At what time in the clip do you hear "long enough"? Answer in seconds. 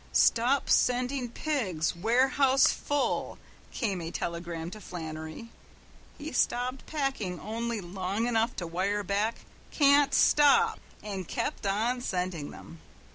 7.81-8.55